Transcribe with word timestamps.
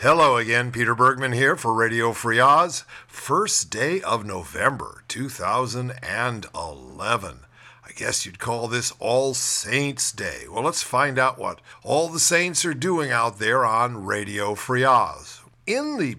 Hello 0.00 0.36
again, 0.36 0.70
Peter 0.70 0.94
Bergman 0.94 1.32
here 1.32 1.56
for 1.56 1.74
Radio 1.74 2.12
Free 2.12 2.38
Oz. 2.38 2.84
First 3.08 3.68
day 3.68 4.00
of 4.02 4.24
November 4.24 5.02
2011. 5.08 7.38
I 7.84 7.90
guess 7.96 8.24
you'd 8.24 8.38
call 8.38 8.68
this 8.68 8.92
All 9.00 9.34
Saints 9.34 10.12
Day. 10.12 10.44
Well, 10.48 10.62
let's 10.62 10.84
find 10.84 11.18
out 11.18 11.36
what 11.36 11.60
all 11.82 12.06
the 12.06 12.20
saints 12.20 12.64
are 12.64 12.74
doing 12.74 13.10
out 13.10 13.40
there 13.40 13.66
on 13.66 14.04
Radio 14.04 14.54
Free 14.54 14.84
Oz. 14.84 15.40
In 15.66 15.98
the 15.98 16.18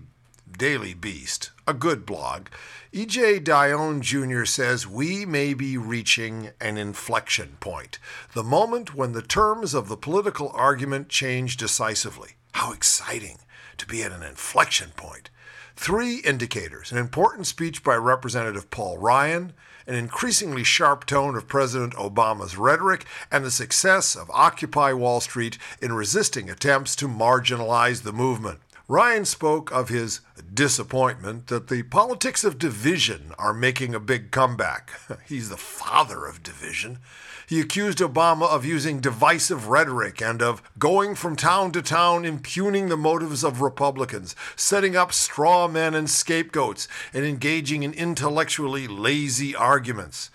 Daily 0.51 0.93
Beast, 0.93 1.51
a 1.65 1.73
good 1.73 2.05
blog, 2.05 2.47
E.J. 2.91 3.39
Dionne 3.39 4.01
Jr. 4.01 4.43
says 4.43 4.87
we 4.87 5.25
may 5.25 5.53
be 5.53 5.77
reaching 5.77 6.49
an 6.59 6.77
inflection 6.77 7.55
point, 7.61 7.97
the 8.33 8.43
moment 8.43 8.93
when 8.93 9.13
the 9.13 9.21
terms 9.21 9.73
of 9.73 9.87
the 9.87 9.95
political 9.95 10.51
argument 10.53 11.07
change 11.07 11.55
decisively. 11.55 12.31
How 12.51 12.73
exciting! 12.73 13.37
To 13.79 13.87
be 13.87 14.03
at 14.03 14.11
an 14.11 14.23
inflection 14.23 14.91
point. 14.95 15.29
Three 15.75 16.17
indicators 16.17 16.91
an 16.91 16.97
important 16.97 17.47
speech 17.47 17.83
by 17.83 17.95
Representative 17.95 18.69
Paul 18.69 18.97
Ryan, 18.97 19.53
an 19.87 19.95
increasingly 19.95 20.63
sharp 20.63 21.05
tone 21.05 21.35
of 21.35 21.47
President 21.47 21.93
Obama's 21.93 22.57
rhetoric, 22.57 23.05
and 23.31 23.43
the 23.43 23.51
success 23.51 24.15
of 24.15 24.29
Occupy 24.29 24.93
Wall 24.93 25.21
Street 25.21 25.57
in 25.81 25.93
resisting 25.93 26.49
attempts 26.49 26.95
to 26.97 27.07
marginalize 27.07 28.03
the 28.03 28.13
movement. 28.13 28.59
Ryan 28.89 29.23
spoke 29.23 29.71
of 29.71 29.89
his 29.89 30.21
disappointment 30.53 31.47
that 31.47 31.67
the 31.67 31.83
politics 31.83 32.43
of 32.43 32.57
division 32.57 33.33
are 33.37 33.53
making 33.53 33.93
a 33.93 33.99
big 33.99 34.31
comeback. 34.31 34.91
He's 35.27 35.49
the 35.49 35.57
father 35.57 36.25
of 36.25 36.43
division. 36.43 36.97
He 37.49 37.59
accused 37.59 37.97
Obama 37.97 38.47
of 38.47 38.63
using 38.63 38.99
divisive 38.99 39.69
rhetoric 39.69 40.21
and 40.21 40.39
of 40.39 40.61
going 40.77 41.15
from 41.15 41.35
town 41.35 41.71
to 41.71 41.81
town 41.81 42.23
impugning 42.23 42.89
the 42.89 42.95
motives 42.95 43.43
of 43.43 43.59
Republicans, 43.59 44.35
setting 44.55 44.95
up 44.95 45.11
straw 45.11 45.67
men 45.67 45.95
and 45.95 46.07
scapegoats, 46.07 46.87
and 47.11 47.25
engaging 47.25 47.81
in 47.81 47.93
intellectually 47.93 48.87
lazy 48.87 49.55
arguments. 49.55 50.29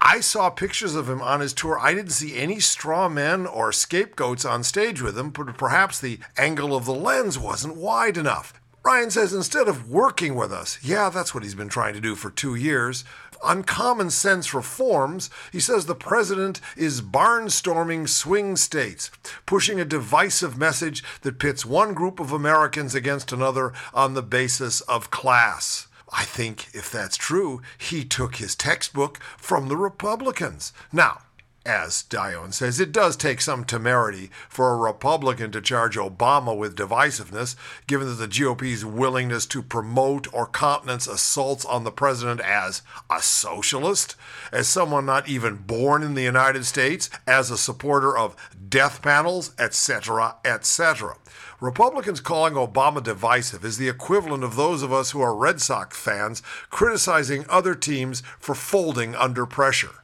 I 0.00 0.20
saw 0.20 0.48
pictures 0.48 0.94
of 0.94 1.10
him 1.10 1.20
on 1.20 1.40
his 1.40 1.52
tour. 1.52 1.78
I 1.78 1.92
didn't 1.92 2.12
see 2.12 2.38
any 2.38 2.58
straw 2.60 3.10
men 3.10 3.44
or 3.44 3.70
scapegoats 3.70 4.46
on 4.46 4.62
stage 4.62 5.02
with 5.02 5.18
him, 5.18 5.28
but 5.28 5.58
perhaps 5.58 6.00
the 6.00 6.20
angle 6.38 6.74
of 6.74 6.86
the 6.86 6.94
lens 6.94 7.38
wasn't 7.38 7.76
wide 7.76 8.16
enough. 8.16 8.58
Ryan 8.86 9.10
says 9.10 9.34
instead 9.34 9.66
of 9.66 9.90
working 9.90 10.36
with 10.36 10.52
us, 10.52 10.78
yeah, 10.80 11.10
that's 11.10 11.34
what 11.34 11.42
he's 11.42 11.56
been 11.56 11.68
trying 11.68 11.94
to 11.94 12.00
do 12.00 12.14
for 12.14 12.30
two 12.30 12.54
years, 12.54 13.02
on 13.42 13.64
common 13.64 14.10
sense 14.10 14.54
reforms, 14.54 15.28
he 15.50 15.58
says 15.58 15.86
the 15.86 15.96
president 15.96 16.60
is 16.76 17.02
barnstorming 17.02 18.08
swing 18.08 18.54
states, 18.54 19.10
pushing 19.44 19.80
a 19.80 19.84
divisive 19.84 20.56
message 20.56 21.02
that 21.22 21.40
pits 21.40 21.66
one 21.66 21.94
group 21.94 22.20
of 22.20 22.30
Americans 22.30 22.94
against 22.94 23.32
another 23.32 23.72
on 23.92 24.14
the 24.14 24.22
basis 24.22 24.82
of 24.82 25.10
class. 25.10 25.88
I 26.12 26.22
think 26.22 26.68
if 26.72 26.88
that's 26.88 27.16
true, 27.16 27.62
he 27.76 28.04
took 28.04 28.36
his 28.36 28.54
textbook 28.54 29.18
from 29.36 29.66
the 29.66 29.76
Republicans. 29.76 30.72
Now, 30.92 31.22
as 31.66 32.04
Dionne 32.08 32.54
says, 32.54 32.78
it 32.78 32.92
does 32.92 33.16
take 33.16 33.40
some 33.40 33.64
temerity 33.64 34.30
for 34.48 34.72
a 34.72 34.76
Republican 34.76 35.50
to 35.50 35.60
charge 35.60 35.96
Obama 35.96 36.56
with 36.56 36.76
divisiveness, 36.76 37.56
given 37.86 38.08
that 38.08 38.14
the 38.14 38.28
GOP's 38.28 38.84
willingness 38.84 39.44
to 39.46 39.62
promote 39.62 40.32
or 40.32 40.46
countenance 40.46 41.06
assaults 41.06 41.64
on 41.64 41.84
the 41.84 41.90
president 41.90 42.40
as 42.40 42.82
a 43.10 43.20
socialist, 43.20 44.14
as 44.52 44.68
someone 44.68 45.04
not 45.04 45.28
even 45.28 45.56
born 45.56 46.02
in 46.02 46.14
the 46.14 46.22
United 46.22 46.64
States, 46.64 47.10
as 47.26 47.50
a 47.50 47.58
supporter 47.58 48.16
of 48.16 48.36
death 48.68 49.02
panels, 49.02 49.52
etc., 49.58 50.36
etc. 50.44 51.16
Republicans 51.60 52.20
calling 52.20 52.54
Obama 52.54 53.02
divisive 53.02 53.64
is 53.64 53.78
the 53.78 53.88
equivalent 53.88 54.44
of 54.44 54.56
those 54.56 54.82
of 54.82 54.92
us 54.92 55.10
who 55.10 55.20
are 55.20 55.34
Red 55.34 55.60
Sox 55.60 55.98
fans 55.98 56.42
criticizing 56.70 57.44
other 57.48 57.74
teams 57.74 58.22
for 58.38 58.54
folding 58.54 59.14
under 59.14 59.46
pressure. 59.46 59.96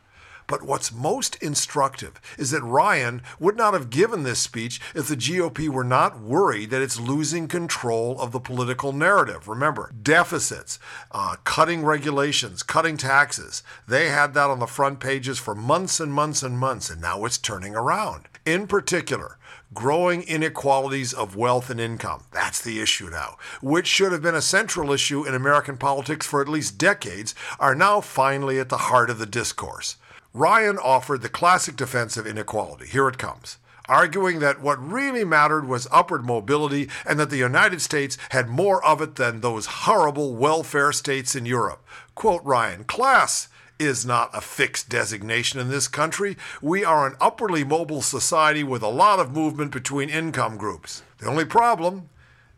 But 0.53 0.65
what's 0.65 0.93
most 0.93 1.37
instructive 1.37 2.21
is 2.37 2.51
that 2.51 2.63
Ryan 2.63 3.23
would 3.41 3.57
not 3.57 3.73
have 3.73 3.89
given 3.89 4.23
this 4.23 4.39
speech 4.39 4.83
if 4.95 5.09
the 5.09 5.17
GOP 5.17 5.71
were 5.71 5.83
not 5.83 6.21
worried 6.21 6.69
that 6.69 6.83
it's 6.83 7.01
losing 7.01 7.49
control 7.49 8.21
of 8.21 8.33
the 8.33 8.39
political 8.39 8.93
narrative. 8.93 9.49
Remember, 9.49 9.95
deficits, 10.03 10.79
uh, 11.11 11.37
cutting 11.45 11.87
regulations, 11.87 12.63
cutting 12.63 12.99
taxes. 12.99 13.63
They 13.89 14.11
had 14.11 14.35
that 14.35 14.51
on 14.51 14.59
the 14.59 14.67
front 14.67 15.01
pages 15.01 15.39
for 15.39 15.55
months 15.55 16.01
and 16.01 16.13
months 16.13 16.43
and 16.43 16.59
months, 16.59 16.91
and 16.91 17.01
now 17.01 17.25
it's 17.25 17.39
turning 17.39 17.75
around. 17.75 18.29
In 18.45 18.67
particular, 18.67 19.39
growing 19.73 20.23
inequalities 20.23 21.15
of 21.15 21.35
wealth 21.35 21.71
and 21.71 21.81
income. 21.81 22.25
That's 22.31 22.61
the 22.61 22.81
issue 22.81 23.09
now, 23.09 23.39
which 23.63 23.87
should 23.87 24.13
have 24.13 24.21
been 24.21 24.35
a 24.35 24.43
central 24.43 24.93
issue 24.93 25.25
in 25.25 25.35
American 25.35 25.79
politics 25.79 26.27
for 26.27 26.43
at 26.43 26.49
least 26.49 26.77
decades, 26.77 27.35
are 27.59 27.75
now 27.75 28.03
finally 28.03 28.59
at 28.59 28.69
the 28.69 28.77
heart 28.77 29.09
of 29.09 29.19
the 29.19 29.25
discourse. 29.25 29.97
Ryan 30.35 30.79
offered 30.79 31.21
the 31.21 31.29
classic 31.29 31.77
defense 31.77 32.17
of 32.17 32.27
inequality. 32.27 32.87
Here 32.87 33.07
it 33.07 33.19
comes. 33.19 33.59
Arguing 33.87 34.39
that 34.39 34.63
what 34.63 34.83
really 34.83 35.25
mattered 35.25 35.69
was 35.69 35.89
upward 35.91 36.25
mobility 36.25 36.89
and 37.05 37.21
that 37.21 37.29
the 37.29 37.37
United 37.37 37.83
States 37.83 38.17
had 38.31 38.49
more 38.49 38.83
of 38.85 39.03
it 39.03 39.17
than 39.17 39.41
those 39.41 39.67
horrible 39.67 40.35
welfare 40.35 40.93
states 40.93 41.37
in 41.37 41.45
Europe. 41.45 41.85
Quote 42.15 42.43
Ryan, 42.45 42.85
class 42.85 43.49
is 43.79 44.07
not 44.07 44.31
a 44.33 44.41
fixed 44.41 44.89
designation 44.89 45.61
in 45.61 45.69
this 45.69 45.89
country. 45.89 46.37
We 46.63 46.85
are 46.85 47.07
an 47.07 47.17
upwardly 47.21 47.65
mobile 47.65 48.03
society 48.03 48.65
with 48.65 48.83
a 48.83 48.89
lot 48.89 49.19
of 49.19 49.33
movement 49.33 49.73
between 49.73 50.09
income 50.09 50.57
groups. 50.57 51.03
The 51.19 51.27
only 51.27 51.45
problem 51.45 52.09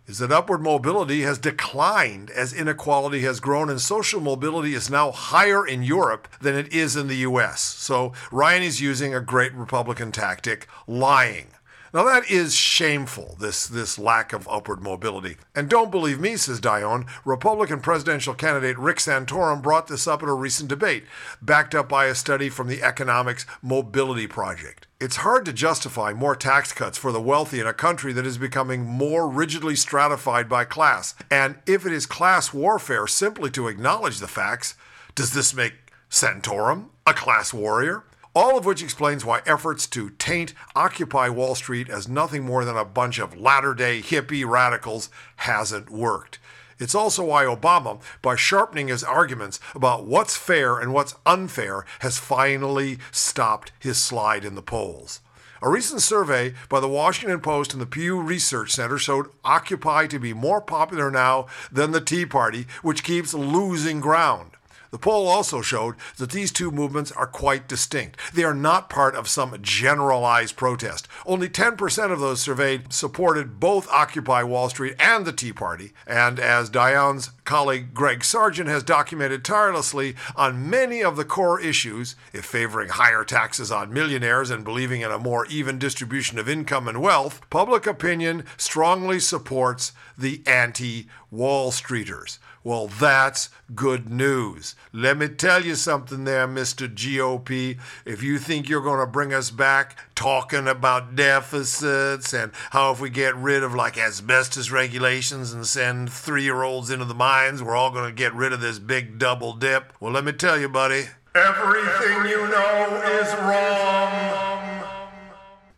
is 0.07 0.19
that 0.19 0.33
upward 0.33 0.63
mobility 0.63 1.23
has 1.23 1.39
declined 1.39 2.31
as 2.31 2.53
inequality 2.53 3.21
has 3.21 3.41
grown, 3.41 3.71
and 3.71 3.81
social 3.81 4.21
mobility 4.21 4.75
is 4.75 4.91
now 4.91 5.11
higher 5.11 5.67
in 5.67 5.83
Europe 5.83 6.29
than 6.41 6.55
it 6.55 6.73
is 6.73 6.97
in 6.97 7.09
the 7.09 7.17
US. 7.17 7.61
So 7.61 8.13
Ryan 8.31 8.63
is 8.63 8.81
using 8.81 9.15
a 9.15 9.21
great 9.21 9.55
Republican 9.55 10.13
tactic, 10.13 10.67
lying. 10.87 11.49
Now 11.95 12.03
that 12.03 12.29
is 12.29 12.57
shameful, 12.57 13.37
this, 13.39 13.69
this 13.69 14.01
lack 14.01 14.33
of 14.33 14.49
upward 14.49 14.83
mobility. 14.83 15.37
And 15.55 15.71
don't 15.71 15.93
believe 15.93 16.19
me, 16.19 16.37
says 16.37 16.61
Dionne, 16.61 17.07
Republican 17.25 17.79
presidential 17.79 18.35
candidate 18.35 18.77
Rick 18.77 18.97
Santorum 18.97 19.63
brought 19.63 19.87
this 19.87 20.09
up 20.09 20.21
at 20.21 20.29
a 20.29 20.33
recent 20.33 20.69
debate, 20.69 21.05
backed 21.41 21.73
up 21.73 21.89
by 21.89 22.07
a 22.07 22.17
study 22.17 22.49
from 22.49 22.67
the 22.67 22.83
Economics 22.83 23.47
Mobility 23.63 24.27
Project. 24.27 24.89
It's 25.01 25.19
hard 25.19 25.45
to 25.45 25.53
justify 25.53 26.13
more 26.13 26.35
tax 26.35 26.73
cuts 26.73 26.99
for 26.99 27.13
the 27.13 27.21
wealthy 27.21 27.61
in 27.61 27.67
a 27.69 27.73
country 27.73 28.13
that 28.15 28.27
is 28.27 28.39
becoming 28.39 28.85
more 28.85 29.29
rigidly 29.29 29.77
stratified 29.77 30.49
by 30.49 30.65
class. 30.65 31.15
And 31.31 31.61
if 31.65 31.87
it 31.87 31.93
is 31.93 32.07
class 32.07 32.53
warfare 32.53 33.07
simply 33.07 33.53
to 33.53 33.69
acknowledge 33.69 34.19
the 34.19 34.27
facts, 34.27 34.75
does 35.15 35.33
this 35.33 35.55
make 35.55 35.75
Santorum 36.11 36.87
a 37.07 37.15
class 37.15 37.55
warrior? 37.55 38.03
All 38.35 38.59
of 38.59 38.67
which 38.67 38.83
explains 38.83 39.25
why 39.25 39.41
efforts 39.47 39.87
to 39.87 40.11
taint 40.11 40.55
Occupy 40.75 41.29
Wall 41.29 41.55
Street 41.55 41.89
as 41.89 42.09
nothing 42.09 42.43
more 42.43 42.65
than 42.65 42.77
a 42.77 42.85
bunch 42.85 43.19
of 43.19 43.39
latter 43.39 43.75
day 43.75 44.01
hippie 44.01 44.47
radicals 44.47 45.09
hasn't 45.37 45.91
worked. 45.91 46.39
It's 46.79 46.95
also 46.95 47.25
why 47.25 47.45
Obama, 47.45 48.01
by 48.21 48.35
sharpening 48.35 48.89
his 48.89 49.05
arguments 49.05 49.61
about 49.75 50.07
what's 50.07 50.37
fair 50.37 50.79
and 50.79 50.93
what's 50.93 51.15
unfair, 51.25 51.87
has 52.01 52.19
finally 52.19 52.99
stopped 53.13 53.71
his 53.79 53.99
slide 53.99 54.45
in 54.45 54.57
the 54.57 54.63
polls. 54.63 55.21
A 55.63 55.69
recent 55.71 56.03
survey 56.03 56.53
by 56.69 56.81
the 56.81 56.89
Washington 56.89 57.41
Post 57.41 57.73
and 57.73 57.81
the 57.81 57.87
Pew 57.87 58.21
Research 58.21 58.73
Center 58.73 58.99
showed 58.99 59.31
Occupy 59.45 60.09
to 60.09 60.19
be 60.19 60.35
more 60.35 60.61
popular 60.61 61.11
now 61.11 61.47
than 61.71 61.93
the 61.93 62.01
Tea 62.01 62.27
Party, 62.27 62.67
which 62.83 63.05
keeps 63.05 63.33
losing 63.33 64.01
ground. 64.01 64.51
The 64.95 64.99
poll 64.99 65.27
also 65.27 65.61
showed 65.61 65.97
that 66.19 66.31
these 66.31 66.53
two 66.53 66.71
movements 66.71 67.11
are 67.11 67.27
quite 67.27 67.67
distinct. 67.67 68.21
They 68.33 68.45
are 68.45 68.55
not 68.55 68.89
part 68.89 69.17
of 69.17 69.27
some 69.27 69.61
generalized 69.61 70.55
protest. 70.55 71.09
Only 71.27 71.49
10% 71.49 72.13
of 72.13 72.21
those 72.21 72.41
surveyed 72.41 72.93
supported 72.93 73.59
both 73.59 73.89
Occupy 73.91 74.45
Wall 74.45 74.69
Street 74.69 74.95
and 75.01 75.27
the 75.27 75.33
Tea 75.33 75.53
Party. 75.53 75.95
And 76.07 76.39
as 76.39 76.71
Dionne's 76.71 77.31
colleague 77.45 77.95
Greg 77.95 78.25
Sargent 78.25 78.69
has 78.69 78.83
documented 78.83 79.45
tirelessly 79.45 80.17
on 80.35 80.69
many 80.69 81.03
of 81.03 81.17
the 81.17 81.25
core 81.25 81.61
issues, 81.61 82.17
if 82.33 82.45
favoring 82.45 82.89
higher 82.89 83.25
taxes 83.25 83.71
on 83.71 83.93
millionaires 83.93 84.51
and 84.51 84.65
believing 84.65 85.03
in 85.03 85.11
a 85.11 85.19
more 85.19 85.47
even 85.47 85.79
distribution 85.79 86.39
of 86.39 86.49
income 86.49 86.89
and 86.89 87.01
wealth, 87.01 87.41
public 87.51 87.87
opinion 87.87 88.45
strongly 88.57 89.21
supports 89.21 89.93
the 90.17 90.43
anti 90.47 91.09
Wall 91.31 91.71
Streeters. 91.71 92.39
Well, 92.63 92.87
that's 92.87 93.51
good 93.75 94.09
news. 94.09 94.75
Let 94.91 95.19
me 95.19 95.29
tell 95.29 95.63
you 95.63 95.75
something 95.75 96.25
there, 96.25 96.49
Mr. 96.49 96.89
GOP. 96.89 97.79
If 98.07 98.23
you 98.23 98.39
think 98.39 98.69
you're 98.69 98.81
going 98.81 99.01
to 99.01 99.07
bring 99.07 99.35
us 99.35 99.51
back 99.51 100.14
talking 100.15 100.67
about 100.69 101.17
deficits 101.17 102.33
and 102.33 102.53
how 102.71 102.93
if 102.93 103.01
we 103.01 103.11
get 103.11 103.37
rid 103.37 103.63
of 103.63 103.75
like 103.75 103.99
asbestos 103.99 104.71
regulations 104.71 105.53
and 105.53 105.67
send 105.67 106.13
three 106.13 106.45
year 106.45 106.63
olds 106.63 106.91
into 106.91 107.05
the 107.05 107.15
mines, 107.15 107.63
we're 107.63 107.77
all 107.77 107.91
going 107.91 108.09
to 108.09 108.15
get 108.15 108.35
rid 108.35 108.53
of 108.53 108.61
this 108.61 108.79
big 108.79 109.19
double 109.19 109.53
dip. 109.55 109.93
Well, 110.01 110.13
let 110.13 110.25
me 110.25 110.33
tell 110.33 110.59
you, 110.59 110.69
buddy, 110.69 111.05
everything 111.35 112.27
you 112.31 112.49
know 112.49 113.03
is 113.21 113.35
wrong. 113.35 114.65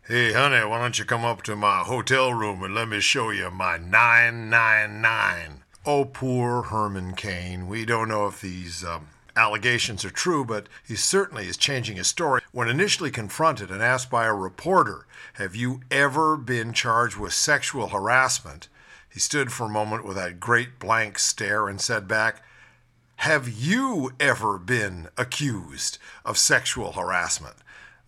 Hey, 0.09 0.33
honey, 0.33 0.65
why 0.65 0.81
don't 0.81 0.99
you 0.99 1.05
come 1.05 1.25
up 1.25 1.43
to 1.43 1.57
my 1.57 1.79
hotel 1.79 2.33
room 2.33 2.63
and 2.63 2.75
let 2.75 2.89
me 2.89 3.01
show 3.01 3.31
you 3.31 3.51
my 3.51 3.77
999? 3.77 5.65
Oh, 5.85 6.05
poor 6.05 6.63
Herman 6.63 7.15
Cain. 7.15 7.67
We 7.67 7.85
don't 7.85 8.09
know 8.09 8.29
if 8.29 8.41
these 8.41 8.85
um, 8.85 9.09
allegations 9.37 10.05
are 10.05 10.11
true, 10.11 10.45
but 10.45 10.69
he 10.87 10.97
certainly 10.97 11.47
is 11.47 11.57
changing 11.57 11.97
his 11.97 12.07
story. 12.07 12.43
When 12.57 12.71
initially 12.71 13.11
confronted 13.11 13.71
and 13.71 13.83
asked 13.83 14.09
by 14.09 14.25
a 14.25 14.33
reporter, 14.33 15.07
Have 15.35 15.55
you 15.55 15.83
ever 15.91 16.39
been 16.39 16.73
charged 16.73 17.19
with 17.19 17.35
sexual 17.35 17.89
harassment? 17.89 18.69
He 19.11 19.21
stood 19.21 19.53
for 19.53 19.67
a 19.67 19.69
moment 19.69 20.07
with 20.07 20.17
that 20.17 20.41
great 20.41 20.79
blank 20.79 21.19
stare 21.19 21.69
and 21.69 21.79
said 21.79 22.09
back, 22.09 22.43
Have 23.17 23.47
you 23.47 24.13
ever 24.19 24.57
been 24.57 25.11
accused 25.19 25.99
of 26.25 26.39
sexual 26.39 26.93
harassment? 26.93 27.57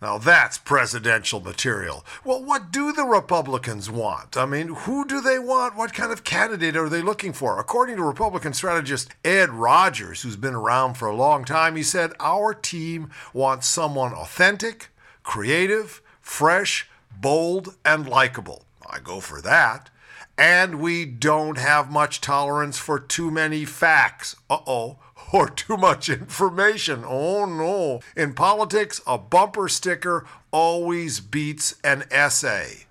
Now 0.01 0.17
that's 0.17 0.57
presidential 0.57 1.41
material. 1.41 2.05
Well, 2.23 2.41
what 2.41 2.71
do 2.71 2.93
the 2.93 3.03
Republicans 3.03 3.89
want? 3.89 4.37
I 4.37 4.45
mean, 4.45 4.69
who 4.69 5.05
do 5.05 5.19
they 5.19 5.39
want? 5.39 5.75
What 5.75 5.93
kind 5.93 6.11
of 6.11 6.23
candidate 6.23 6.77
are 6.77 6.87
they 6.87 7.01
looking 7.01 7.33
for? 7.33 7.59
According 7.59 7.97
to 7.97 8.03
Republican 8.03 8.53
strategist 8.53 9.09
Ed 9.25 9.49
Rogers, 9.49 10.21
who's 10.21 10.37
been 10.37 10.53
around 10.53 10.93
for 10.93 11.07
a 11.07 11.15
long 11.15 11.43
time, 11.43 11.75
he 11.75 11.83
said, 11.83 12.13
Our 12.21 12.53
team 12.53 13.09
wants 13.33 13.67
someone 13.67 14.13
authentic, 14.13 14.89
creative, 15.23 16.01
fresh, 16.21 16.89
bold, 17.19 17.75
and 17.83 18.07
likable. 18.07 18.65
I 18.89 18.99
go 18.99 19.19
for 19.19 19.41
that. 19.41 19.89
And 20.37 20.79
we 20.79 21.03
don't 21.03 21.57
have 21.57 21.91
much 21.91 22.21
tolerance 22.21 22.77
for 22.77 22.97
too 22.97 23.29
many 23.29 23.65
facts. 23.65 24.37
Uh 24.49 24.59
oh 24.65 24.99
or 25.31 25.49
too 25.49 25.77
much 25.77 26.09
information. 26.09 27.03
Oh 27.05 27.45
no. 27.45 28.01
In 28.15 28.33
politics, 28.33 29.01
a 29.05 29.17
bumper 29.17 29.67
sticker 29.69 30.25
always 30.51 31.19
beats 31.19 31.75
an 31.83 32.05
essay. 32.11 32.85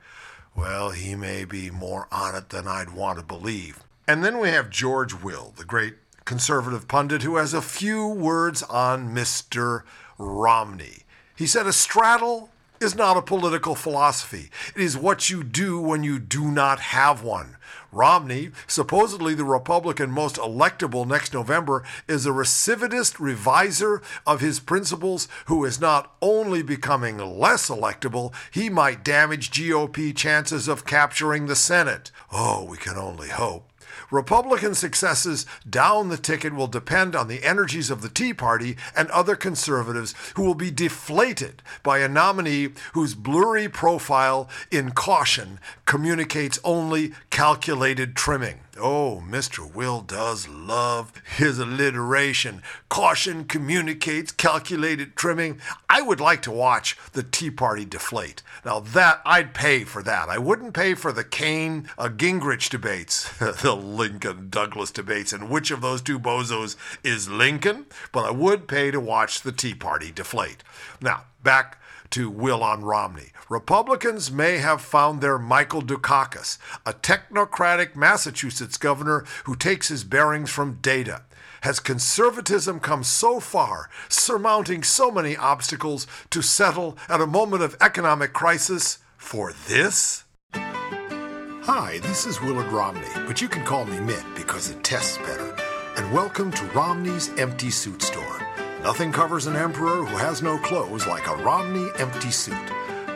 Well, 0.55 0.91
he 0.91 1.15
may 1.15 1.45
be 1.45 1.71
more 1.71 2.09
on 2.11 2.35
it 2.35 2.49
than 2.51 2.67
I'd 2.67 2.91
want 2.91 3.19
to 3.19 3.25
believe. 3.25 3.85
And 4.07 4.25
then 4.25 4.39
we 4.39 4.49
have 4.49 4.71
George 4.71 5.15
Will, 5.15 5.53
the 5.57 5.65
great 5.65 5.95
conservative 6.25 6.89
pundit, 6.89 7.23
who 7.23 7.37
has 7.37 7.55
a 7.55 7.63
few 7.63 8.09
words 8.09 8.63
on 8.65 9.15
Mr. 9.15 9.83
Romney. 10.19 11.05
He 11.37 11.47
said, 11.47 11.67
A 11.67 11.73
straddle 11.73 12.51
is 12.81 12.95
not 12.95 13.17
a 13.17 13.23
political 13.23 13.75
philosophy. 13.75 14.51
It 14.75 14.81
is 14.81 14.97
what 14.97 15.31
you 15.31 15.43
do 15.43 15.81
when 15.81 16.03
you 16.03 16.19
do 16.19 16.51
not 16.51 16.81
have 16.81 17.23
one. 17.23 17.57
Romney, 17.91 18.51
supposedly 18.67 19.35
the 19.35 19.45
Republican 19.45 20.11
most 20.11 20.37
electable 20.37 21.07
next 21.07 21.33
November, 21.33 21.85
is 22.07 22.27
a 22.27 22.31
recidivist 22.31 23.15
reviser 23.15 24.03
of 24.27 24.41
his 24.41 24.61
principles 24.61 25.27
who 25.47 25.65
is 25.65 25.81
not 25.81 26.15
only 26.21 26.63
becoming 26.63 27.19
less 27.19 27.71
electable, 27.71 28.35
he 28.51 28.69
might 28.69 29.05
damage 29.05 29.51
GOP 29.51 30.15
chances 30.15 30.69
of 30.69 30.85
capturing 30.85 31.47
the 31.47 31.57
Senate. 31.57 32.11
Oh, 32.31 32.65
we 32.65 32.77
can 32.77 32.97
only 32.97 33.29
hope. 33.29 33.73
Republican 34.11 34.75
successes 34.75 35.47
down 35.69 36.09
the 36.09 36.17
ticket 36.17 36.55
will 36.55 36.67
depend 36.67 37.15
on 37.17 37.29
the 37.29 37.45
energies 37.45 37.91
of 37.91 38.03
the 38.03 38.09
Tea 38.09 38.33
Party 38.33 38.77
and 38.97 39.11
other 39.11 39.37
conservatives 39.37 40.15
who 40.35 40.43
will 40.43 40.55
be 40.55 40.71
deflated 40.71 41.63
by 41.83 41.99
a 41.99 42.09
nominee 42.09 42.71
whose 42.93 43.15
blurry 43.15 43.69
profile 43.69 44.49
in 44.71 44.93
caution 44.93 45.59
communicates 45.85 46.59
only 46.65 47.13
calculated 47.31 48.15
trimming. 48.15 48.61
Oh, 48.81 49.23
Mr. 49.27 49.73
Will 49.73 50.01
does 50.01 50.49
love 50.49 51.13
his 51.37 51.59
alliteration. 51.59 52.63
Caution 52.89 53.45
communicates 53.45 54.33
calculated 54.33 55.17
trimming. 55.17 55.61
I 55.89 56.03
would 56.03 56.21
like 56.21 56.43
to 56.43 56.51
watch 56.51 56.97
the 57.13 57.23
Tea 57.23 57.51
Party 57.51 57.85
deflate. 57.85 58.43
Now, 58.65 58.81
that 58.81 59.21
I'd 59.25 59.55
pay 59.55 59.85
for 59.85 60.03
that. 60.03 60.29
I 60.29 60.39
wouldn't 60.39 60.75
pay 60.75 60.95
for 60.95 61.13
the 61.13 61.25
Cain 61.25 61.89
uh, 61.99 62.09
Gingrich 62.09 62.71
debates, 62.71 63.29
the 63.63 63.75
Lincoln 63.75 64.49
Douglas 64.51 64.91
debates, 64.91 65.33
and 65.33 65.51
which 65.51 65.71
of 65.71 65.81
those 65.81 66.03
two 66.03 66.19
bozos 66.19 66.77
is 67.03 67.29
Lincoln, 67.29 67.87
but 68.13 68.25
I 68.25 68.31
would 68.31 68.69
pay 68.69 68.91
to 68.91 69.01
watch 69.01 69.43
the 69.43 69.53
Tea 69.53 69.75
Party 69.75 70.11
deflate. 70.13 70.63
Now, 71.01 71.25
back 71.43 71.79
to 72.11 72.31
Will 72.31 72.63
on 72.63 72.85
Romney. 72.85 73.33
Republicans 73.49 74.31
may 74.31 74.59
have 74.59 74.81
found 74.81 75.21
their 75.21 75.39
Michael 75.39 75.83
Dukakis, 75.83 76.59
a 76.85 76.93
technocratic 76.93 77.97
Massachusetts 77.97 78.77
governor 78.77 79.25
who 79.45 79.57
takes 79.57 79.89
his 79.89 80.05
bearings 80.05 80.51
from 80.51 80.79
data. 80.83 81.23
Has 81.63 81.81
conservatism 81.81 82.79
come 82.79 83.03
so 83.03 83.41
far, 83.41 83.91
surmounting 84.09 84.83
so 84.83 85.11
many 85.11 85.37
obstacles, 85.37 86.07
to 86.31 86.41
settle 86.41 86.97
at 87.09 87.21
a 87.21 87.27
moment 87.27 87.63
of 87.63 87.77
economic 87.81 88.33
crisis 88.33 88.99
for 89.17 89.53
this? 89.67 90.25
Hi, 90.53 91.99
this 91.99 92.27
is 92.27 92.41
Willard 92.41 92.73
Romney, 92.73 93.09
but 93.27 93.43
you 93.43 93.49
can 93.49 93.65
call 93.65 93.85
me 93.85 93.99
Mitt 94.01 94.25
because 94.35 94.71
it 94.71 94.83
tests 94.83 95.19
better. 95.19 95.55
And 95.97 96.13
welcome 96.13 96.53
to 96.53 96.65
Romney's 96.67 97.29
Empty 97.39 97.71
Suit 97.71 98.01
Store. 98.03 98.48
Nothing 98.83 99.11
covers 99.11 99.47
an 99.47 99.57
emperor 99.57 100.05
who 100.05 100.17
has 100.17 100.41
no 100.41 100.57
clothes 100.59 101.05
like 101.05 101.27
a 101.27 101.35
Romney 101.37 101.91
empty 101.99 102.31
suit. 102.31 102.55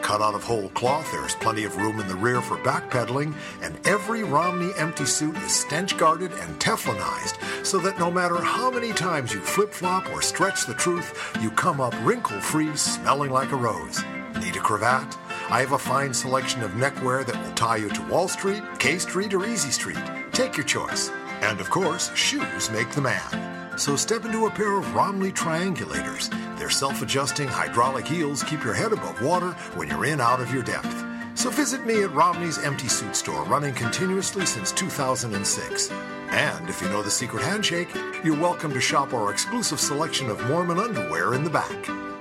Cut 0.02 0.20
out 0.20 0.34
of 0.34 0.42
whole 0.42 0.70
cloth, 0.70 1.08
there's 1.12 1.36
plenty 1.36 1.62
of 1.62 1.76
room 1.76 2.00
in 2.00 2.08
the 2.08 2.16
rear 2.16 2.40
for 2.40 2.56
backpedaling, 2.58 3.32
and 3.62 3.78
every 3.86 4.24
Romney 4.24 4.72
empty 4.76 5.06
suit 5.06 5.36
is 5.36 5.52
stench 5.52 5.96
guarded 5.96 6.32
and 6.32 6.58
Teflonized 6.58 7.36
so 7.64 7.78
that 7.78 7.96
no 8.00 8.10
matter 8.10 8.38
how 8.42 8.72
many 8.72 8.92
times 8.92 9.32
you 9.32 9.38
flip 9.38 9.72
flop 9.72 10.12
or 10.12 10.20
stretch 10.20 10.66
the 10.66 10.74
truth, 10.74 11.32
you 11.40 11.48
come 11.52 11.80
up 11.80 11.94
wrinkle 12.02 12.40
free, 12.40 12.74
smelling 12.76 13.30
like 13.30 13.52
a 13.52 13.56
rose. 13.56 14.02
Need 14.40 14.56
a 14.56 14.60
cravat? 14.60 15.16
I 15.48 15.60
have 15.60 15.72
a 15.72 15.78
fine 15.78 16.12
selection 16.12 16.64
of 16.64 16.74
neckwear 16.74 17.22
that 17.22 17.40
will 17.40 17.54
tie 17.54 17.76
you 17.76 17.88
to 17.88 18.02
Wall 18.08 18.26
Street, 18.26 18.64
K 18.80 18.98
Street, 18.98 19.32
or 19.32 19.46
Easy 19.46 19.70
Street. 19.70 20.02
Take 20.32 20.56
your 20.56 20.66
choice. 20.66 21.10
And 21.40 21.60
of 21.60 21.70
course, 21.70 22.12
shoes 22.16 22.68
make 22.70 22.90
the 22.90 23.00
man. 23.00 23.61
So 23.76 23.96
step 23.96 24.24
into 24.24 24.46
a 24.46 24.50
pair 24.50 24.76
of 24.76 24.94
Romney 24.94 25.32
triangulators. 25.32 26.30
Their 26.58 26.70
self 26.70 27.02
adjusting 27.02 27.48
hydraulic 27.48 28.06
heels 28.06 28.42
keep 28.42 28.62
your 28.62 28.74
head 28.74 28.92
above 28.92 29.22
water 29.22 29.52
when 29.74 29.88
you're 29.88 30.04
in 30.04 30.20
out 30.20 30.40
of 30.40 30.52
your 30.52 30.62
depth. 30.62 31.04
So 31.34 31.50
visit 31.50 31.86
me 31.86 32.02
at 32.02 32.12
Romney's 32.12 32.58
Empty 32.58 32.88
Suit 32.88 33.16
Store, 33.16 33.44
running 33.44 33.74
continuously 33.74 34.44
since 34.44 34.70
2006. 34.72 35.90
And 35.90 36.68
if 36.68 36.80
you 36.82 36.88
know 36.88 37.02
the 37.02 37.10
secret 37.10 37.42
handshake, 37.42 37.88
you're 38.22 38.38
welcome 38.38 38.72
to 38.72 38.80
shop 38.80 39.14
our 39.14 39.32
exclusive 39.32 39.80
selection 39.80 40.28
of 40.30 40.46
Mormon 40.48 40.78
underwear 40.78 41.34
in 41.34 41.42
the 41.42 41.50
back. 41.50 42.11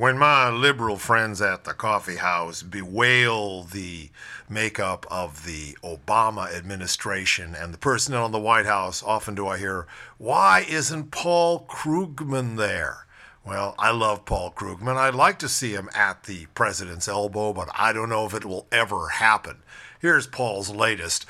When 0.00 0.16
my 0.16 0.48
liberal 0.48 0.96
friends 0.96 1.42
at 1.42 1.64
the 1.64 1.74
coffee 1.74 2.16
house 2.16 2.62
bewail 2.62 3.64
the 3.64 4.08
makeup 4.48 5.04
of 5.10 5.44
the 5.44 5.76
Obama 5.84 6.50
administration 6.56 7.54
and 7.54 7.74
the 7.74 7.76
personnel 7.76 8.24
in 8.24 8.32
the 8.32 8.38
White 8.38 8.64
House, 8.64 9.02
often 9.02 9.34
do 9.34 9.46
I 9.46 9.58
hear, 9.58 9.86
why 10.16 10.64
isn't 10.66 11.10
Paul 11.10 11.66
Krugman 11.68 12.56
there? 12.56 13.04
Well, 13.44 13.74
I 13.78 13.90
love 13.90 14.24
Paul 14.24 14.52
Krugman. 14.52 14.96
I'd 14.96 15.14
like 15.14 15.38
to 15.40 15.50
see 15.50 15.74
him 15.74 15.90
at 15.94 16.22
the 16.22 16.46
president's 16.54 17.06
elbow, 17.06 17.52
but 17.52 17.68
I 17.74 17.92
don't 17.92 18.08
know 18.08 18.24
if 18.24 18.32
it 18.32 18.46
will 18.46 18.68
ever 18.72 19.08
happen. 19.08 19.58
Here's 20.00 20.26
Paul's 20.26 20.70
latest. 20.70 21.26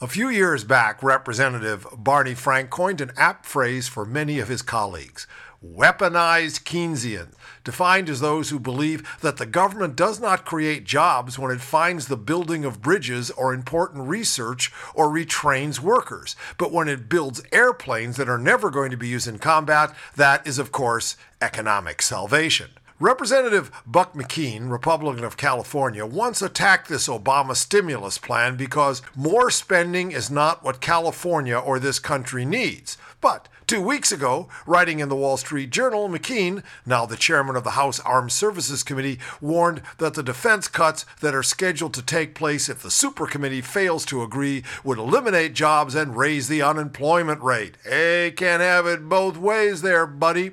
A 0.00 0.06
few 0.06 0.30
years 0.30 0.64
back, 0.64 1.02
Representative 1.02 1.86
Barney 1.94 2.34
Frank 2.34 2.70
coined 2.70 3.02
an 3.02 3.12
apt 3.18 3.44
phrase 3.44 3.86
for 3.86 4.06
many 4.06 4.38
of 4.38 4.48
his 4.48 4.62
colleagues 4.62 5.26
weaponized 5.72 6.62
Keynesians, 6.64 7.34
defined 7.62 8.08
as 8.10 8.20
those 8.20 8.50
who 8.50 8.58
believe 8.58 9.18
that 9.20 9.38
the 9.38 9.46
government 9.46 9.96
does 9.96 10.20
not 10.20 10.44
create 10.44 10.84
jobs 10.84 11.38
when 11.38 11.50
it 11.50 11.60
finds 11.60 12.06
the 12.06 12.16
building 12.16 12.64
of 12.64 12.82
bridges 12.82 13.30
or 13.30 13.54
important 13.54 14.08
research 14.08 14.72
or 14.94 15.08
retrains 15.08 15.80
workers, 15.80 16.36
but 16.58 16.72
when 16.72 16.88
it 16.88 17.08
builds 17.08 17.42
airplanes 17.52 18.16
that 18.16 18.28
are 18.28 18.38
never 18.38 18.70
going 18.70 18.90
to 18.90 18.96
be 18.96 19.08
used 19.08 19.28
in 19.28 19.38
combat, 19.38 19.94
that 20.16 20.46
is, 20.46 20.58
of 20.58 20.72
course, 20.72 21.16
economic 21.40 22.02
salvation. 22.02 22.70
Representative 23.00 23.72
Buck 23.84 24.14
McKeon, 24.14 24.70
Republican 24.70 25.24
of 25.24 25.36
California, 25.36 26.06
once 26.06 26.40
attacked 26.40 26.88
this 26.88 27.08
Obama 27.08 27.56
stimulus 27.56 28.18
plan 28.18 28.54
because 28.54 29.02
more 29.16 29.50
spending 29.50 30.12
is 30.12 30.30
not 30.30 30.62
what 30.62 30.80
California 30.80 31.58
or 31.58 31.80
this 31.80 31.98
country 31.98 32.44
needs. 32.44 32.96
But 33.20 33.48
two 33.66 33.80
weeks 33.80 34.12
ago, 34.12 34.48
writing 34.64 35.00
in 35.00 35.08
the 35.08 35.16
Wall 35.16 35.36
Street 35.36 35.70
Journal, 35.70 36.08
McKeon, 36.08 36.62
now 36.86 37.04
the 37.04 37.16
chairman 37.16 37.56
of 37.56 37.64
the 37.64 37.70
House 37.70 37.98
Armed 37.98 38.30
Services 38.30 38.84
Committee, 38.84 39.18
warned 39.40 39.82
that 39.98 40.14
the 40.14 40.22
defense 40.22 40.68
cuts 40.68 41.04
that 41.20 41.34
are 41.34 41.42
scheduled 41.42 41.94
to 41.94 42.02
take 42.02 42.36
place 42.36 42.68
if 42.68 42.80
the 42.80 42.92
super 42.92 43.26
committee 43.26 43.60
fails 43.60 44.04
to 44.04 44.22
agree 44.22 44.62
would 44.84 44.98
eliminate 44.98 45.54
jobs 45.54 45.96
and 45.96 46.16
raise 46.16 46.46
the 46.46 46.62
unemployment 46.62 47.42
rate. 47.42 47.76
Hey, 47.82 48.32
can't 48.36 48.62
have 48.62 48.86
it 48.86 49.08
both 49.08 49.36
ways 49.36 49.82
there, 49.82 50.06
buddy. 50.06 50.52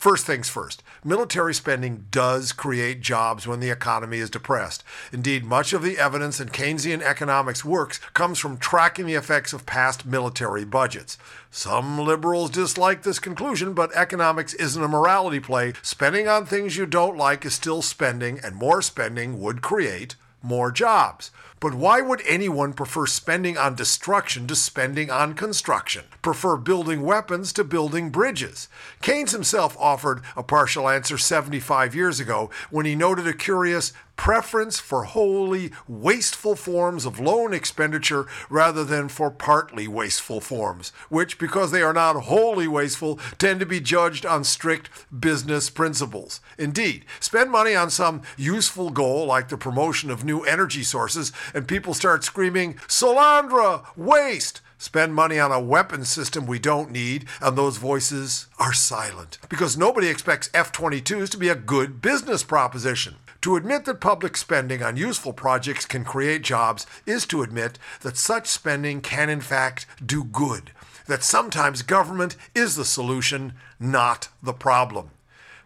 First 0.00 0.24
things 0.24 0.48
first, 0.48 0.82
military 1.04 1.52
spending 1.52 2.06
does 2.10 2.52
create 2.52 3.02
jobs 3.02 3.46
when 3.46 3.60
the 3.60 3.68
economy 3.68 4.16
is 4.16 4.30
depressed. 4.30 4.82
Indeed, 5.12 5.44
much 5.44 5.74
of 5.74 5.82
the 5.82 5.98
evidence 5.98 6.40
in 6.40 6.48
Keynesian 6.48 7.02
economics 7.02 7.66
works 7.66 7.98
comes 8.14 8.38
from 8.38 8.56
tracking 8.56 9.04
the 9.04 9.12
effects 9.12 9.52
of 9.52 9.66
past 9.66 10.06
military 10.06 10.64
budgets. 10.64 11.18
Some 11.50 11.98
liberals 11.98 12.48
dislike 12.48 13.02
this 13.02 13.18
conclusion, 13.18 13.74
but 13.74 13.94
economics 13.94 14.54
isn't 14.54 14.82
a 14.82 14.88
morality 14.88 15.38
play. 15.38 15.74
Spending 15.82 16.26
on 16.26 16.46
things 16.46 16.78
you 16.78 16.86
don't 16.86 17.18
like 17.18 17.44
is 17.44 17.52
still 17.52 17.82
spending, 17.82 18.40
and 18.42 18.54
more 18.56 18.80
spending 18.80 19.38
would 19.38 19.60
create 19.60 20.16
more 20.42 20.70
jobs. 20.70 21.30
But 21.60 21.74
why 21.74 22.00
would 22.00 22.22
anyone 22.26 22.72
prefer 22.72 23.06
spending 23.06 23.58
on 23.58 23.74
destruction 23.74 24.46
to 24.46 24.56
spending 24.56 25.10
on 25.10 25.34
construction? 25.34 26.04
Prefer 26.22 26.56
building 26.56 27.02
weapons 27.02 27.52
to 27.52 27.64
building 27.64 28.08
bridges? 28.08 28.68
Keynes 29.02 29.32
himself 29.32 29.76
offered 29.78 30.22
a 30.36 30.42
partial 30.42 30.88
answer 30.88 31.18
75 31.18 31.94
years 31.94 32.18
ago 32.18 32.48
when 32.70 32.86
he 32.86 32.94
noted 32.94 33.26
a 33.26 33.34
curious 33.34 33.92
preference 34.20 34.78
for 34.78 35.04
wholly 35.04 35.72
wasteful 35.88 36.54
forms 36.54 37.06
of 37.06 37.18
loan 37.18 37.54
expenditure 37.54 38.26
rather 38.50 38.84
than 38.84 39.08
for 39.08 39.30
partly 39.30 39.88
wasteful 39.88 40.42
forms, 40.42 40.90
which, 41.08 41.38
because 41.38 41.70
they 41.70 41.80
are 41.80 41.94
not 41.94 42.24
wholly 42.24 42.68
wasteful, 42.68 43.18
tend 43.38 43.58
to 43.58 43.64
be 43.64 43.80
judged 43.80 44.26
on 44.26 44.44
strict 44.44 44.90
business 45.18 45.70
principles. 45.70 46.42
Indeed, 46.58 47.06
spend 47.18 47.50
money 47.50 47.74
on 47.74 47.88
some 47.88 48.20
useful 48.36 48.90
goal 48.90 49.24
like 49.24 49.48
the 49.48 49.56
promotion 49.56 50.10
of 50.10 50.22
new 50.22 50.42
energy 50.42 50.82
sources, 50.82 51.32
and 51.54 51.66
people 51.66 51.94
start 51.94 52.22
screaming, 52.22 52.74
Solyndra, 52.88 53.86
waste! 53.96 54.60
spend 54.76 55.14
money 55.14 55.38
on 55.38 55.50
a 55.50 55.60
weapon 55.60 56.04
system 56.04 56.46
we 56.46 56.58
don't 56.58 56.90
need, 56.90 57.26
and 57.40 57.56
those 57.56 57.78
voices 57.78 58.48
are 58.58 58.74
silent 58.74 59.38
because 59.48 59.78
nobody 59.78 60.08
expects 60.08 60.50
F 60.52 60.72
22s 60.72 61.30
to 61.30 61.38
be 61.38 61.48
a 61.48 61.54
good 61.54 62.02
business 62.02 62.42
proposition. 62.42 63.14
To 63.42 63.56
admit 63.56 63.86
that 63.86 64.00
public 64.00 64.36
spending 64.36 64.82
on 64.82 64.98
useful 64.98 65.32
projects 65.32 65.86
can 65.86 66.04
create 66.04 66.42
jobs 66.42 66.86
is 67.06 67.24
to 67.26 67.42
admit 67.42 67.78
that 68.02 68.18
such 68.18 68.46
spending 68.46 69.00
can, 69.00 69.30
in 69.30 69.40
fact, 69.40 69.86
do 70.04 70.24
good, 70.24 70.72
that 71.06 71.24
sometimes 71.24 71.80
government 71.80 72.36
is 72.54 72.76
the 72.76 72.84
solution, 72.84 73.54
not 73.78 74.28
the 74.42 74.52
problem. 74.52 75.10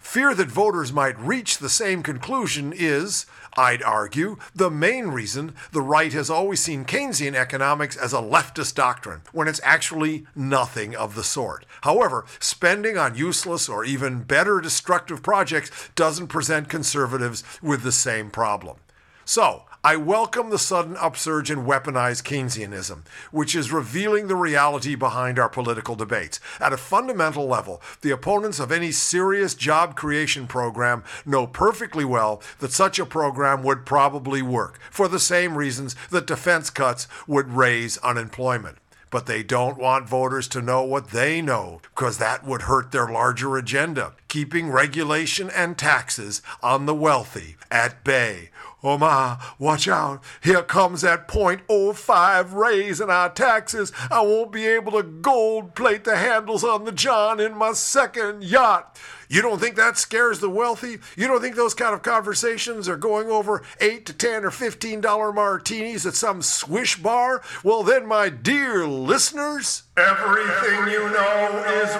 Fear 0.04 0.34
that 0.34 0.48
voters 0.48 0.92
might 0.92 1.18
reach 1.18 1.58
the 1.58 1.70
same 1.70 2.02
conclusion 2.02 2.72
is, 2.76 3.24
I'd 3.56 3.82
argue, 3.82 4.36
the 4.54 4.70
main 4.70 5.08
reason 5.08 5.54
the 5.72 5.80
right 5.80 6.12
has 6.12 6.28
always 6.28 6.60
seen 6.60 6.84
Keynesian 6.84 7.34
economics 7.34 7.96
as 7.96 8.12
a 8.12 8.18
leftist 8.18 8.74
doctrine, 8.74 9.22
when 9.32 9.48
it's 9.48 9.62
actually 9.64 10.26
nothing 10.36 10.94
of 10.94 11.16
the 11.16 11.24
sort. 11.24 11.64
However, 11.80 12.26
spending 12.38 12.96
on 12.98 13.16
useless 13.16 13.66
or 13.68 13.82
even 13.82 14.22
better 14.22 14.60
destructive 14.60 15.22
projects 15.22 15.70
doesn't 15.96 16.28
present 16.28 16.68
conservatives 16.68 17.42
with 17.60 17.82
the 17.82 17.90
same 17.90 18.30
problem. 18.30 18.76
So, 19.24 19.64
I 19.86 19.96
welcome 19.96 20.48
the 20.48 20.58
sudden 20.58 20.96
upsurge 20.96 21.50
in 21.50 21.66
weaponized 21.66 22.22
Keynesianism, 22.22 23.00
which 23.30 23.54
is 23.54 23.70
revealing 23.70 24.28
the 24.28 24.34
reality 24.34 24.94
behind 24.94 25.38
our 25.38 25.50
political 25.50 25.94
debates. 25.94 26.40
At 26.58 26.72
a 26.72 26.78
fundamental 26.78 27.46
level, 27.46 27.82
the 28.00 28.10
opponents 28.10 28.58
of 28.58 28.72
any 28.72 28.92
serious 28.92 29.52
job 29.52 29.94
creation 29.94 30.46
program 30.46 31.04
know 31.26 31.46
perfectly 31.46 32.06
well 32.06 32.40
that 32.60 32.72
such 32.72 32.98
a 32.98 33.04
program 33.04 33.62
would 33.62 33.84
probably 33.84 34.40
work, 34.40 34.80
for 34.90 35.06
the 35.06 35.20
same 35.20 35.58
reasons 35.58 35.94
that 36.10 36.26
defense 36.26 36.70
cuts 36.70 37.06
would 37.26 37.52
raise 37.52 37.98
unemployment 37.98 38.78
but 39.10 39.26
they 39.26 39.44
don't 39.44 39.78
want 39.78 40.08
voters 40.08 40.48
to 40.48 40.60
know 40.60 40.82
what 40.82 41.10
they 41.10 41.40
know 41.40 41.80
because 41.94 42.18
that 42.18 42.44
would 42.44 42.62
hurt 42.62 42.90
their 42.90 43.06
larger 43.06 43.56
agenda, 43.56 44.12
keeping 44.26 44.68
regulation 44.68 45.48
and 45.50 45.78
taxes 45.78 46.42
on 46.64 46.86
the 46.86 46.94
wealthy 46.96 47.54
at 47.70 48.02
bay. 48.02 48.50
Oh 48.86 48.98
my, 48.98 49.38
watch 49.58 49.88
out. 49.88 50.22
Here 50.42 50.62
comes 50.62 51.00
that 51.00 51.26
0.05 51.26 52.52
raise 52.52 53.00
in 53.00 53.08
our 53.08 53.30
taxes. 53.30 53.90
I 54.10 54.20
won't 54.20 54.52
be 54.52 54.66
able 54.66 54.92
to 54.92 55.02
gold 55.02 55.74
plate 55.74 56.04
the 56.04 56.16
handles 56.16 56.62
on 56.62 56.84
the 56.84 56.92
John 56.92 57.40
in 57.40 57.56
my 57.56 57.72
second 57.72 58.44
yacht. 58.44 59.00
You 59.26 59.40
don't 59.40 59.58
think 59.58 59.76
that 59.76 59.96
scares 59.96 60.40
the 60.40 60.50
wealthy? 60.50 60.98
You 61.16 61.26
don't 61.28 61.40
think 61.40 61.56
those 61.56 61.72
kind 61.72 61.94
of 61.94 62.02
conversations 62.02 62.86
are 62.86 62.98
going 62.98 63.30
over 63.30 63.62
8 63.80 64.04
to 64.04 64.12
10 64.12 64.44
or 64.44 64.50
15 64.50 65.00
dollar 65.00 65.32
martinis 65.32 66.04
at 66.04 66.14
some 66.14 66.42
swish 66.42 66.98
bar? 66.98 67.40
Well 67.62 67.84
then, 67.84 68.06
my 68.06 68.28
dear 68.28 68.86
listeners, 68.86 69.84
everything 69.96 70.92
you 70.92 71.08
know 71.08 71.64
is 71.82 71.96